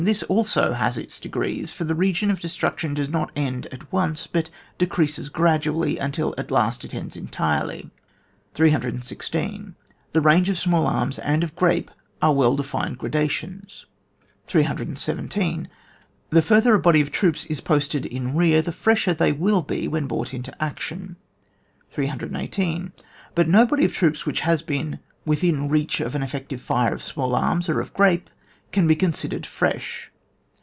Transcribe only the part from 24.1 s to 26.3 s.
which has been within reach of an